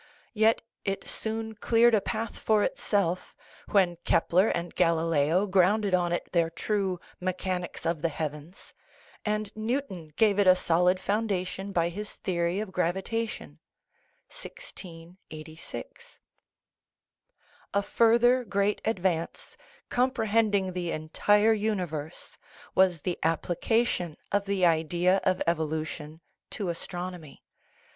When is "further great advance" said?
17.83-19.55